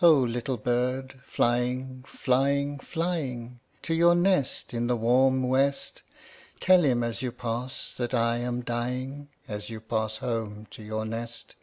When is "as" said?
7.02-7.22, 9.48-9.70